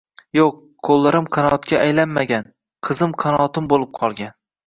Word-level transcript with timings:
Yo`q, 0.35 0.45
qo`llarim 0.87 1.27
qanotga 1.35 1.81
aylanmagan, 1.81 2.49
qizim 2.89 3.13
qanotim 3.25 3.71
bo`lib 3.75 3.87
qolgan 4.01 4.35